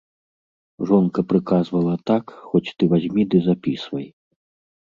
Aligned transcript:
Жонка 0.91 1.19
прыказвала 1.33 1.93
так, 2.11 2.25
хоць 2.47 2.63
ты 2.77 2.83
вазьмі 2.97 3.29
ды 3.35 3.45
запісвай. 3.51 4.13